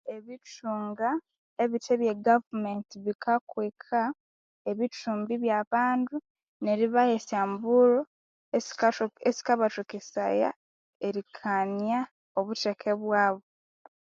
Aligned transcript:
Ebithunga 0.15 1.09
ebithe 1.63 1.93
bye 2.01 2.13
gavumenti 2.27 2.95
bikakwika 3.05 4.01
ebithumbi 4.69 5.33
bya 5.43 5.59
bandu 5.71 6.15
neribaha 6.63 7.11
esyambulhu 7.19 8.01
esikathoka 8.57 9.19
esikabathikesaya 9.29 10.49
erikanya 11.07 11.99
obutheke 12.39 12.91
bwabo. 13.01 13.43